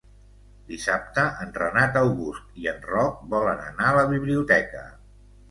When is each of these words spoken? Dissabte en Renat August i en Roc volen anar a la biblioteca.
Dissabte 0.69 1.25
en 1.45 1.51
Renat 1.57 1.99
August 2.01 2.57
i 2.63 2.65
en 2.73 2.81
Roc 2.93 3.21
volen 3.35 3.63
anar 3.67 3.93
a 3.93 3.97
la 4.01 4.09
biblioteca. 4.17 4.85